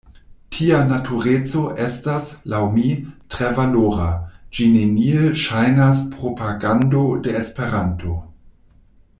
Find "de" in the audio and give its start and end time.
7.29-7.37